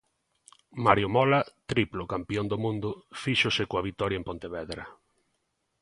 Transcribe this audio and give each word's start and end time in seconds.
Mario 0.85 1.07
Mola, 1.15 1.39
triplo 1.71 2.03
campión 2.13 2.45
do 2.51 2.57
mundo, 2.65 2.89
fíxose 3.23 3.63
coa 3.69 3.85
vitoria 3.89 4.19
en 4.19 4.27
Pontevedra. 4.29 4.83